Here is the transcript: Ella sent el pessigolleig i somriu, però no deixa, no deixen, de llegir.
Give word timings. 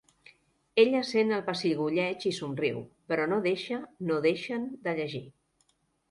Ella 0.83 0.99
sent 1.09 1.33
el 1.35 1.41
pessigolleig 1.49 2.23
i 2.29 2.31
somriu, 2.37 2.79
però 3.13 3.27
no 3.33 3.37
deixa, 3.47 3.77
no 4.13 4.17
deixen, 4.27 4.65
de 4.89 4.95
llegir. 5.01 5.23